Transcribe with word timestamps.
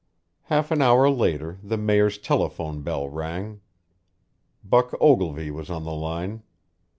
Half 0.45 0.71
an 0.71 0.81
hour 0.81 1.11
later 1.11 1.59
the 1.61 1.77
Mayor's 1.77 2.17
telephone 2.17 2.81
bell 2.81 3.07
rang. 3.07 3.61
Buck 4.63 4.95
Ogilvy 4.99 5.51
was 5.51 5.69
on 5.69 5.83
the 5.83 5.93
line. 5.93 6.41